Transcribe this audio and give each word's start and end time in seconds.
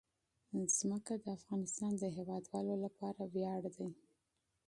ځمکه 0.77 1.13
د 1.23 1.25
افغانستان 1.37 1.91
د 1.97 2.03
هیوادوالو 2.17 2.73
لپاره 2.85 3.21
ویاړ 3.33 3.61
دی. 3.77 3.89